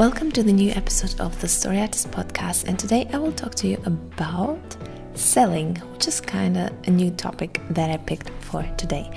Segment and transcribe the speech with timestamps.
[0.00, 3.54] Welcome to the new episode of the Story Artist podcast, and today I will talk
[3.56, 4.74] to you about
[5.12, 9.10] selling, which is kind of a new topic that I picked for today.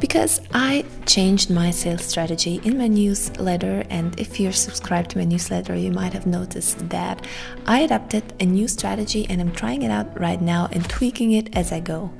[0.00, 5.24] Because I changed my sales strategy in my newsletter, and if you're subscribed to my
[5.24, 7.24] newsletter, you might have noticed that
[7.66, 11.56] I adapted a new strategy and I'm trying it out right now and tweaking it
[11.56, 12.10] as I go.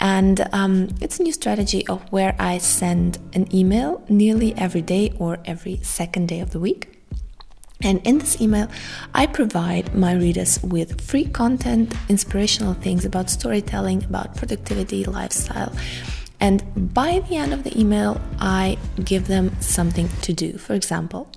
[0.00, 5.14] And um, it's a new strategy of where I send an email nearly every day
[5.18, 6.97] or every second day of the week
[7.80, 8.68] and in this email,
[9.14, 15.72] I provide my readers with free content, inspirational things about storytelling, about productivity, lifestyle.
[16.40, 20.58] And by the end of the email, I give them something to do.
[20.58, 21.30] For example,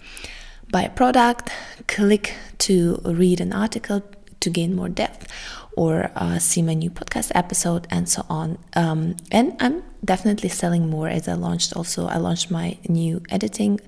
[0.71, 1.51] buy a product,
[1.87, 4.01] click to read an article
[4.41, 5.31] to gain more depth,
[5.75, 8.57] or uh, see my new podcast episode, and so on.
[8.75, 13.79] Um, and I'm definitely selling more as I launched also, I launched my new editing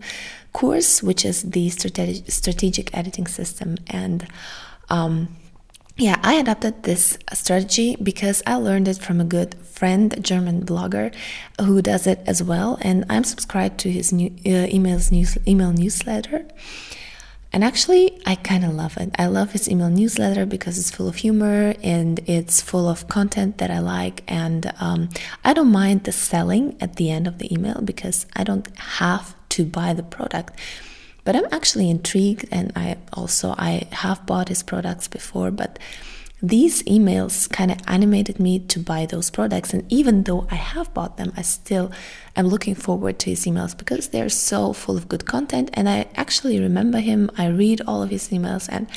[0.54, 3.78] course, which is the strategic, strategic editing system.
[3.88, 4.28] And
[4.90, 5.36] um,
[5.98, 10.66] yeah, I adopted this strategy because I learned it from a good friend, a German
[10.66, 11.14] blogger,
[11.60, 12.78] who does it as well.
[12.82, 16.46] And I'm subscribed to his new uh, emails news, email newsletter.
[17.54, 19.12] And actually, I kind of love it.
[19.20, 23.60] I love his email newsletter because it's full of humor and it's full of content
[23.60, 24.24] that I like.
[24.28, 25.10] And um,
[25.46, 29.36] I don't mind the selling at the end of the email because I don't have
[29.50, 30.60] to buy the product
[31.24, 35.78] but i'm actually intrigued and i also i have bought his products before but
[36.44, 40.94] these emails kind of animated me to buy those products and even though i have
[40.94, 41.90] bought them i still
[42.36, 46.06] am looking forward to his emails because they're so full of good content and i
[46.16, 48.88] actually remember him i read all of his emails and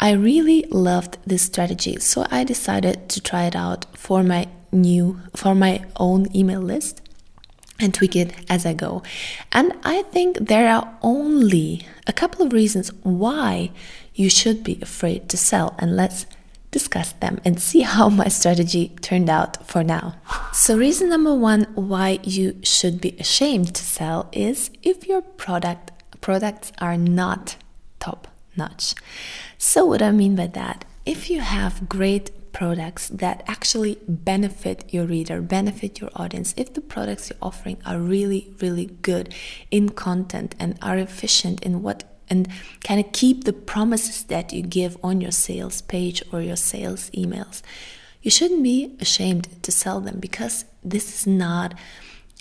[0.00, 5.20] i really loved this strategy so i decided to try it out for my new
[5.36, 7.00] for my own email list
[7.80, 9.04] and tweak it as I go.
[9.52, 13.70] And I think there are only a couple of reasons why
[14.14, 15.76] you should be afraid to sell.
[15.78, 16.26] And let's
[16.70, 20.14] discuss them and see how my strategy turned out for now.
[20.52, 25.92] So, reason number one why you should be ashamed to sell is if your product
[26.20, 27.56] products are not
[28.00, 28.94] top notch.
[29.56, 35.04] So, what I mean by that, if you have great products that actually benefit your
[35.04, 39.32] reader, benefit your audience, if the products you're offering are really, really good
[39.70, 42.48] in content and are efficient in what and
[42.84, 47.10] kind of keep the promises that you give on your sales page or your sales
[47.10, 47.62] emails,
[48.22, 51.74] you shouldn't be ashamed to sell them because this is not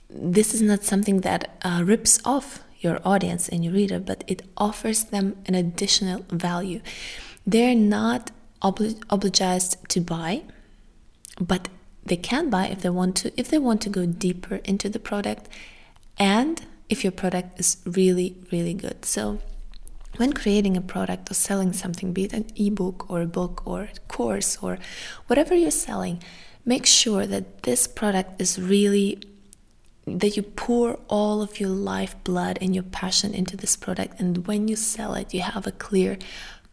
[0.10, 4.42] this is not something that uh, rips off your audience and your reader, but it
[4.56, 6.80] offers them an additional value.
[7.46, 8.32] They're not
[8.62, 10.44] obli- obliged to buy,
[11.40, 11.70] but
[12.06, 15.00] they can buy if they want to if they want to go deeper into the
[15.00, 15.50] product
[16.18, 19.04] and if your product is really really good.
[19.06, 19.40] So
[20.18, 23.84] when creating a product or selling something, be it an ebook or a book or
[23.84, 24.78] a course or
[25.28, 26.22] whatever you're selling,
[26.66, 29.20] make sure that this product is really
[30.06, 34.18] that you pour all of your life blood and your passion into this product.
[34.20, 36.18] And when you sell it you have a clear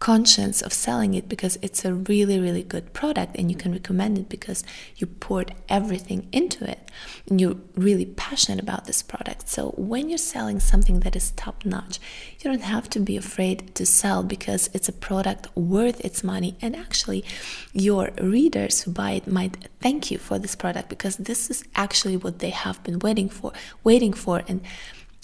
[0.05, 4.19] conscience of selling it because it's a really really good product and you can recommend
[4.19, 4.63] it because
[4.97, 6.91] you poured everything into it
[7.27, 9.49] and you're really passionate about this product.
[9.49, 11.99] So when you're selling something that is top notch
[12.39, 16.55] you don't have to be afraid to sell because it's a product worth its money.
[16.61, 17.25] And actually
[17.73, 22.19] your readers who buy it might thank you for this product because this is actually
[22.19, 23.55] what they have been waiting for
[23.85, 24.43] waiting for.
[24.49, 24.61] And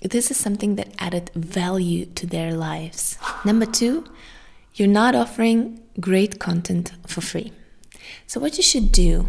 [0.00, 3.18] this is something that added value to their lives.
[3.44, 4.06] Number 2
[4.74, 7.52] you're not offering great content for free.
[8.26, 9.26] So, what you should do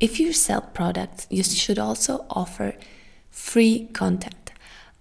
[0.00, 2.74] if you sell products, you should also offer
[3.30, 4.52] free content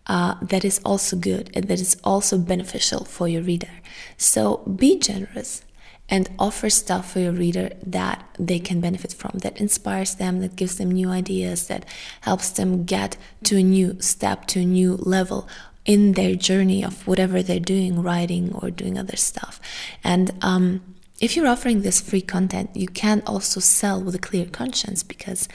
[0.06, 3.72] uh, that is also good and that is also beneficial for your reader.
[4.18, 5.64] So, be generous
[6.10, 10.58] and offer stuff for your reader that they can benefit from, that inspires them, that
[10.58, 11.86] gives them new ideas, that
[12.22, 15.48] helps them get to a new step, to a new level
[15.86, 19.60] in their journey of whatever they're doing, writing or doing other stuff.
[20.04, 24.46] And um, if you're offering this free content, you can also sell with a clear
[24.46, 25.48] conscience because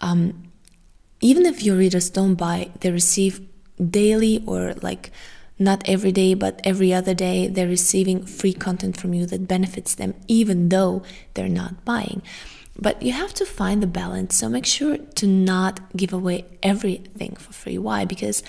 [0.00, 0.50] um,
[1.20, 3.40] even if your readers don't buy, they receive
[3.78, 5.10] daily or like
[5.58, 9.94] not every day, but every other day, they're receiving free content from you that benefits
[9.94, 11.02] them, even though
[11.34, 12.22] they're not buying.
[12.78, 14.36] But you have to find the balance.
[14.36, 17.78] So make sure to not give away everything for free.
[17.78, 18.04] Why?
[18.04, 18.42] Because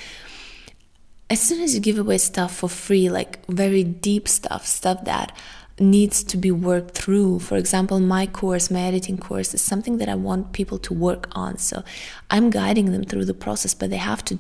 [1.29, 5.35] as soon as you give away stuff for free, like very deep stuff, stuff that
[5.79, 7.39] needs to be worked through.
[7.39, 11.27] For example, my course, my editing course, is something that I want people to work
[11.33, 11.57] on.
[11.57, 11.83] So
[12.31, 14.39] I'm guiding them through the process, but they have to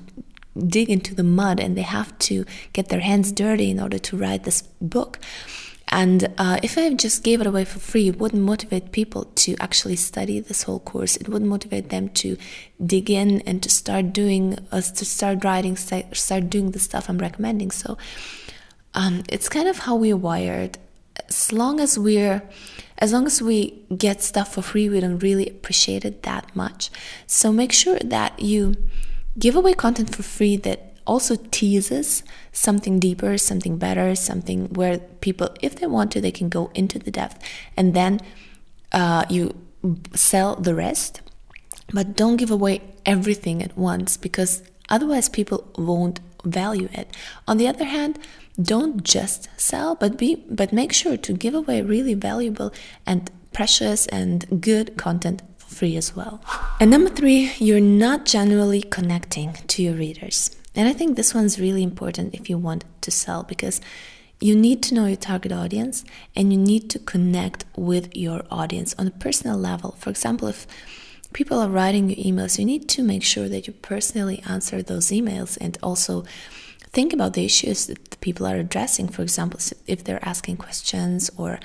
[0.65, 4.17] dig into the mud and they have to get their hands dirty in order to
[4.17, 5.19] write this book.
[5.89, 9.55] And uh, if I just gave it away for free, it wouldn't motivate people to
[9.59, 11.15] actually study this whole course.
[11.15, 12.37] It wouldn't motivate them to
[12.85, 17.19] dig in and to start doing, uh, to start writing, start doing the stuff I'm
[17.19, 17.71] recommending.
[17.71, 17.97] So
[18.93, 20.77] um, it's kind of how we're wired.
[21.29, 22.43] As long as we're,
[22.97, 26.89] as long as we get stuff for free, we don't really appreciate it that much.
[27.27, 28.75] So make sure that you
[29.39, 35.49] give away content for free that also teases something deeper, something better, something where people,
[35.61, 37.43] if they want to, they can go into the depth
[37.75, 38.19] and then
[38.91, 39.55] uh, you
[40.13, 41.21] sell the rest.
[41.93, 47.15] But don't give away everything at once because otherwise people won't value it.
[47.47, 48.19] On the other hand,
[48.61, 52.73] don't just sell, but be but make sure to give away really valuable
[53.05, 56.41] and precious and good content for free as well.
[56.79, 60.56] And number three, you're not genuinely connecting to your readers.
[60.77, 63.81] And I think this one's really important if you want to sell because
[64.39, 68.93] you need to know your target audience and you need to connect with your audience
[68.99, 69.95] on a personal level.
[69.97, 70.67] For example, if
[71.33, 75.07] people are writing you emails, you need to make sure that you personally answer those
[75.07, 76.23] emails and also
[76.91, 79.07] think about the issues that the people are addressing.
[79.07, 81.59] For example, if they're asking questions or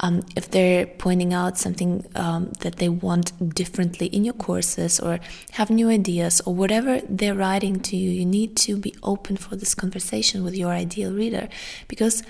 [0.00, 5.18] um, if they're pointing out something um, that they want differently in your courses or
[5.52, 9.56] have new ideas or whatever they're writing to you, you need to be open for
[9.56, 11.48] this conversation with your ideal reader
[11.88, 12.22] because.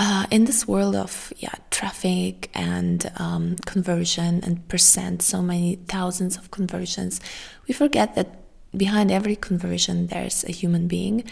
[0.00, 6.36] Uh, in this world of yeah traffic and um, conversion and percent, so many thousands
[6.36, 7.20] of conversions,
[7.66, 11.24] we forget that behind every conversion there's a human being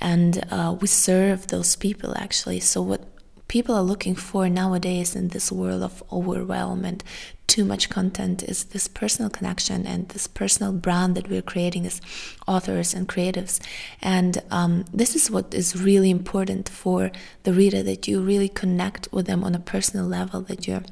[0.00, 2.60] and uh, we serve those people actually.
[2.60, 3.02] So what
[3.48, 7.02] people are looking for nowadays in this world of overwhelm and
[7.48, 12.00] too much content is this personal connection and this personal brand that we're creating as
[12.46, 13.60] authors and creatives.
[14.00, 17.10] And um, this is what is really important for
[17.42, 20.84] the reader that you really connect with them on a personal level that you're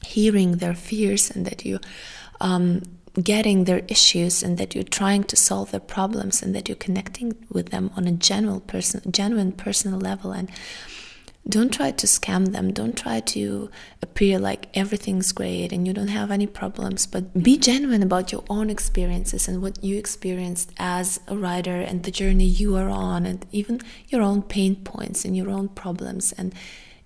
[0.00, 1.80] hearing their fears and that you
[2.40, 2.82] um,
[3.22, 7.34] getting their issues and that you're trying to solve their problems and that you're connecting
[7.50, 10.32] with them on a genuine person genuine personal level.
[10.32, 10.50] And
[11.48, 12.72] don't try to scam them.
[12.72, 13.70] Don't try to
[14.02, 18.44] appear like everything's great and you don't have any problems but be genuine about your
[18.50, 23.24] own experiences and what you experienced as a writer and the journey you are on
[23.24, 26.32] and even your own pain points and your own problems.
[26.32, 26.54] And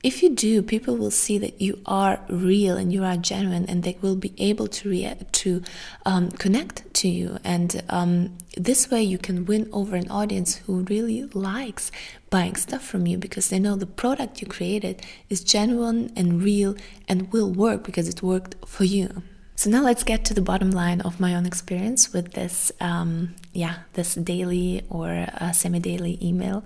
[0.03, 3.85] if you do, people will see that you are real and you are genuine, and
[3.85, 5.63] they will be able to to
[6.05, 7.39] um, connect to you.
[7.45, 11.93] And um, this way, you can win over an audience who really likes
[12.31, 16.75] buying stuff from you because they know the product you created is genuine and real
[17.07, 19.23] and will work because it worked for you.
[19.55, 23.35] So now let's get to the bottom line of my own experience with this, um,
[23.53, 26.65] yeah, this daily or semi-daily email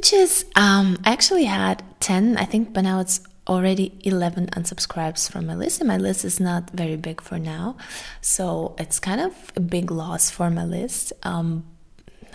[0.00, 5.30] which is um, I actually had 10, I think, but now it's already 11 unsubscribes
[5.30, 7.76] from my list, and my list is not very big for now,
[8.22, 11.12] so it's kind of a big loss for my list.
[11.22, 11.66] Um,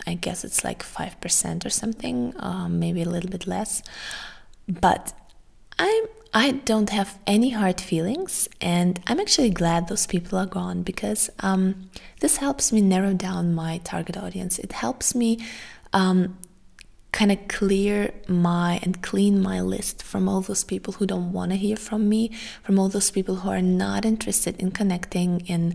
[0.05, 3.81] I guess it's like 5% or something, um, maybe a little bit less,
[4.69, 5.13] but
[5.79, 6.03] I'm
[6.35, 11.31] I don't have any hard feelings, and I'm actually glad those people are gone because
[11.39, 14.59] um, this helps me narrow down my target audience.
[14.59, 15.39] It helps me
[15.93, 16.37] um,
[17.15, 21.49] kind of clear my and clean my list from all those people who don't want
[21.49, 22.29] to hear from me,
[22.61, 25.73] from all those people who are not interested in connecting, in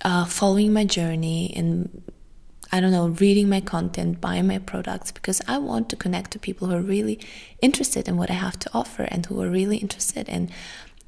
[0.00, 2.02] uh, following my journey, in
[2.74, 6.38] I don't know, reading my content, buying my products, because I want to connect to
[6.38, 7.20] people who are really
[7.60, 10.48] interested in what I have to offer and who are really interested in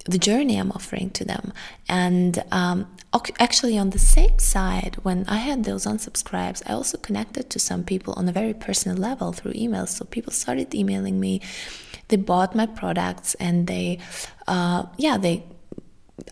[0.04, 1.52] the journey I'm offering to them.
[1.88, 2.94] And um,
[3.38, 7.84] actually, on the same side, when I had those unsubscribes, I also connected to some
[7.84, 9.88] people on a very personal level through emails.
[9.88, 11.40] So people started emailing me,
[12.08, 13.99] they bought my products, and they,
[14.46, 15.44] uh, yeah, they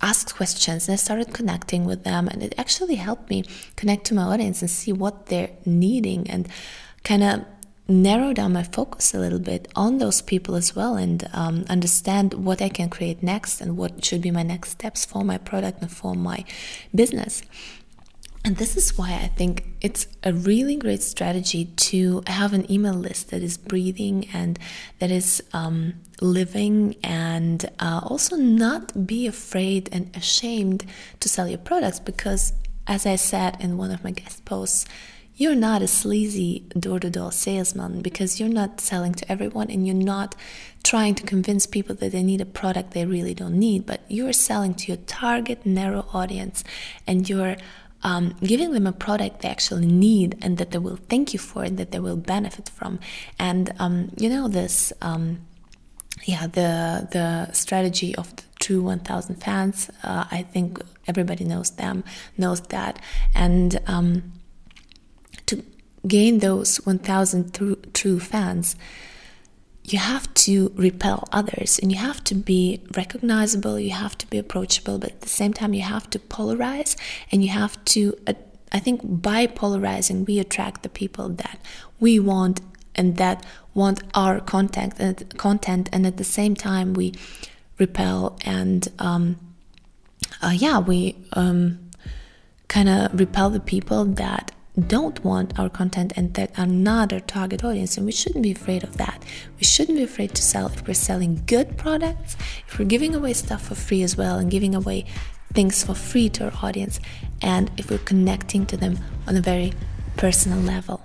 [0.01, 3.45] asked questions and I started connecting with them and it actually helped me
[3.77, 6.49] connect to my audience and see what they're needing and
[7.03, 7.45] kind of
[7.89, 12.35] narrow down my focus a little bit on those people as well and um, understand
[12.35, 15.83] what I can create next and what should be my next steps for my product
[15.83, 16.45] and for my
[16.95, 17.43] business.
[18.45, 22.95] And this is why I think it's a really great strategy to have an email
[22.95, 24.59] list that is breathing and
[24.99, 30.85] that is um, living, and uh, also not be afraid and ashamed
[31.21, 32.53] to sell your products because,
[32.87, 34.87] as I said in one of my guest posts,
[35.37, 39.87] you're not a sleazy door to door salesman because you're not selling to everyone and
[39.87, 40.35] you're not
[40.83, 44.33] trying to convince people that they need a product they really don't need, but you're
[44.33, 46.65] selling to your target narrow audience
[47.07, 47.57] and you're
[48.03, 51.63] um, giving them a product they actually need and that they will thank you for
[51.65, 52.99] and that they will benefit from.
[53.39, 55.41] And um, you know this, um,
[56.25, 59.91] yeah, the the strategy of the true 1,000 fans.
[60.05, 62.05] Uh, I think everybody knows them,
[62.37, 63.01] knows that,
[63.35, 64.33] and um,
[65.47, 65.63] to
[66.07, 67.53] gain those 1,000
[67.93, 68.77] true fans
[69.85, 74.39] you have to repel others and you have to be recognizable, you have to be
[74.39, 76.97] approachable, but at the same time, you have to polarize
[77.31, 78.35] and you have to, uh,
[78.71, 81.59] I think, by polarizing, we attract the people that
[81.99, 82.61] we want
[82.95, 87.15] and that want our content and content, and at the same time, we
[87.79, 89.37] repel and, um,
[90.43, 91.91] uh, yeah, we um,
[92.69, 97.21] kind of repel the people that don't want our content and that are not our
[97.21, 99.23] target audience and we shouldn't be afraid of that.
[99.59, 102.37] We shouldn't be afraid to sell if we're selling good products
[102.67, 105.05] if we're giving away stuff for free as well and giving away
[105.53, 107.01] things for free to our audience
[107.43, 109.75] and if we're connecting to them on a very
[110.17, 111.02] personal level